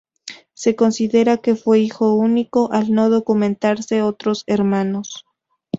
[0.55, 5.27] Se considera que fue hijo único, al no documentarse otros hermanos.